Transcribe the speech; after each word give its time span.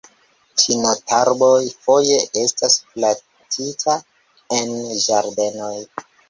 Ĉinotarboj 0.59 1.59
foje 1.87 2.15
estas 2.43 2.79
plantita 2.95 3.99
en 4.59 4.75
ĝardenoj. 5.05 5.73